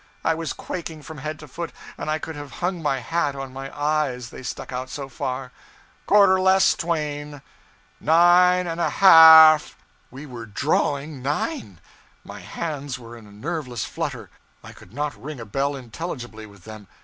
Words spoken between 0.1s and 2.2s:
I was quaking from head to foot, and I